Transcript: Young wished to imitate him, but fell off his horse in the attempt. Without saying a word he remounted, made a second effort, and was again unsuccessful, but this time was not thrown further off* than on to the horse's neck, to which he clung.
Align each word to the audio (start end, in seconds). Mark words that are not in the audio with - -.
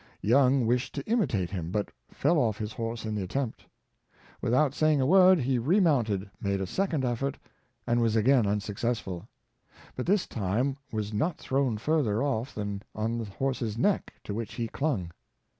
Young 0.23 0.65
wished 0.65 0.95
to 0.95 1.05
imitate 1.05 1.51
him, 1.51 1.69
but 1.69 1.91
fell 2.09 2.39
off 2.39 2.57
his 2.57 2.73
horse 2.73 3.05
in 3.05 3.13
the 3.13 3.21
attempt. 3.21 3.67
Without 4.41 4.73
saying 4.73 4.99
a 4.99 5.05
word 5.05 5.37
he 5.37 5.59
remounted, 5.59 6.27
made 6.41 6.59
a 6.59 6.65
second 6.65 7.05
effort, 7.05 7.37
and 7.85 8.01
was 8.01 8.15
again 8.15 8.47
unsuccessful, 8.47 9.29
but 9.95 10.07
this 10.07 10.25
time 10.25 10.75
was 10.91 11.13
not 11.13 11.37
thrown 11.37 11.77
further 11.77 12.23
off* 12.23 12.55
than 12.55 12.81
on 12.95 13.19
to 13.19 13.25
the 13.25 13.29
horse's 13.29 13.77
neck, 13.77 14.11
to 14.23 14.33
which 14.33 14.55
he 14.55 14.67
clung. 14.67 15.11